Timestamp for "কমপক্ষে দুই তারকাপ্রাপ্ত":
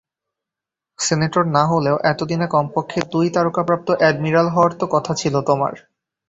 2.47-3.87